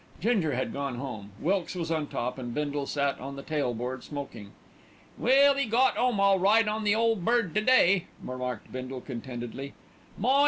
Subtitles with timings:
[0.19, 4.03] Ginger had gone home, Wilkes was on top, and Bindle sat on the tail board
[4.03, 4.49] smoking.
[5.15, 9.75] "Well, 'e got 'ome all right on the Ole Bird to day," remarked Bindle contentedly.
[10.17, 10.39] "My!